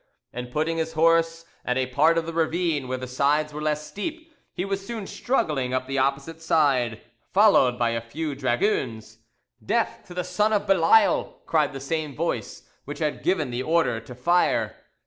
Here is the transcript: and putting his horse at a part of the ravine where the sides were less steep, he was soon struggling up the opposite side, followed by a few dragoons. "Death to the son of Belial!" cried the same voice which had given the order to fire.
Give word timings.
and 0.33 0.51
putting 0.51 0.77
his 0.79 0.93
horse 0.93 1.45
at 1.63 1.77
a 1.77 1.85
part 1.85 2.17
of 2.17 2.25
the 2.25 2.33
ravine 2.33 2.87
where 2.87 2.97
the 2.97 3.05
sides 3.05 3.53
were 3.53 3.61
less 3.61 3.85
steep, 3.85 4.33
he 4.51 4.65
was 4.65 4.83
soon 4.83 5.05
struggling 5.05 5.75
up 5.75 5.85
the 5.85 5.99
opposite 5.99 6.41
side, 6.41 6.99
followed 7.31 7.77
by 7.77 7.91
a 7.91 8.01
few 8.01 8.33
dragoons. 8.33 9.19
"Death 9.63 10.03
to 10.07 10.15
the 10.15 10.23
son 10.23 10.53
of 10.53 10.65
Belial!" 10.65 11.39
cried 11.45 11.71
the 11.71 11.79
same 11.79 12.15
voice 12.15 12.67
which 12.85 12.97
had 12.97 13.21
given 13.21 13.51
the 13.51 13.61
order 13.61 13.99
to 13.99 14.15
fire. 14.15 14.75